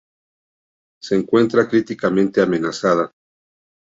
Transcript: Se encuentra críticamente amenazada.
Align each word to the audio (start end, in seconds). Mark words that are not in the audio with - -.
Se 0.99 1.13
encuentra 1.15 1.69
críticamente 1.69 2.41
amenazada. 2.41 3.11